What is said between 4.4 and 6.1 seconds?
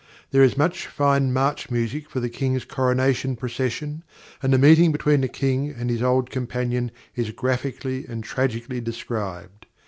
and the meeting between the King and his